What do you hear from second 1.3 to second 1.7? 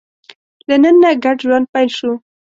ژوند